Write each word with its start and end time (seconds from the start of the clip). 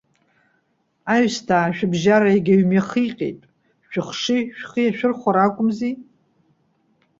Аҩсҭаа 1.13 1.75
шәыбжьара 1.75 2.29
иагьаҩы 2.31 2.65
мҩахиҟьеит. 2.69 3.39
Шәыхшыҩ 3.91 4.41
шәхы 4.57 4.79
иашәырхәар 4.83 5.37
акәымзи? 5.45 5.93